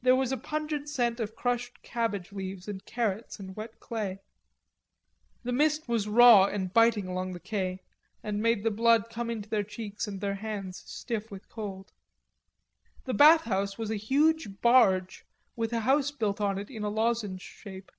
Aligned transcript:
There 0.00 0.16
was 0.16 0.32
a 0.32 0.38
pungent 0.38 0.88
scent 0.88 1.20
of 1.20 1.36
crushed 1.36 1.82
cabbage 1.82 2.32
leaves 2.32 2.68
and 2.68 2.82
carrots 2.86 3.38
and 3.38 3.54
wet 3.54 3.78
clay. 3.80 4.20
The 5.42 5.52
mist 5.52 5.86
was 5.86 6.08
raw 6.08 6.46
and 6.46 6.72
biting 6.72 7.06
along 7.06 7.34
the 7.34 7.38
quais, 7.40 7.80
and 8.22 8.40
made 8.40 8.64
the 8.64 8.70
blood 8.70 9.10
come 9.10 9.28
into 9.28 9.50
their 9.50 9.62
cheeks 9.64 10.06
and 10.06 10.22
their 10.22 10.36
hands 10.36 10.82
stiff 10.86 11.30
with 11.30 11.50
cold. 11.50 11.92
The 13.04 13.12
bathhouse 13.12 13.76
was 13.76 13.90
a 13.90 13.96
huge 13.96 14.62
barge 14.62 15.26
with 15.54 15.74
a 15.74 15.80
house 15.80 16.12
built 16.12 16.40
on 16.40 16.56
it 16.56 16.70
in 16.70 16.82
a 16.82 16.88
lozenge 16.88 17.42
shape. 17.42 17.92